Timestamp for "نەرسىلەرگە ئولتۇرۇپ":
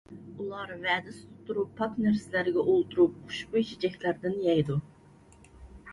2.05-3.19